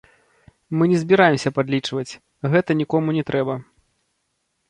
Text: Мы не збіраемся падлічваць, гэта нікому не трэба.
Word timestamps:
Мы 0.81 0.87
не 0.93 0.97
збіраемся 1.01 1.49
падлічваць, 1.57 2.19
гэта 2.53 2.77
нікому 2.81 3.09
не 3.17 3.23
трэба. 3.31 3.53